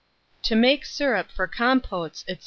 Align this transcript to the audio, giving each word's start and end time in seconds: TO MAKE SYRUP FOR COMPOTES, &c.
TO 0.41 0.55
MAKE 0.55 0.83
SYRUP 0.83 1.29
FOR 1.29 1.45
COMPOTES, 1.47 2.25
&c. 2.27 2.39